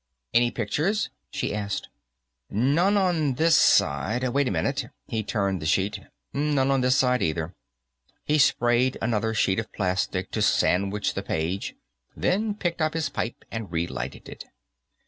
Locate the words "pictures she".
0.49-1.53